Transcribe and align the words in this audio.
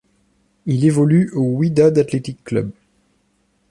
Il 0.65 0.83
évolue 0.83 1.29
au 1.35 1.43
Wydad 1.43 1.95
Athletic 1.95 2.43
Club. 2.43 2.71